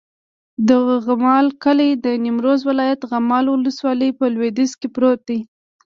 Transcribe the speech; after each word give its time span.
د 0.67 0.69
غمال 1.05 1.47
کلی 1.63 1.89
د 2.05 2.07
نیمروز 2.23 2.59
ولایت، 2.69 3.01
غمال 3.11 3.45
ولسوالي 3.49 4.09
په 4.19 4.25
لویدیځ 4.33 4.71
کې 4.79 4.87
پروت 4.95 5.19
دی. 5.29 5.39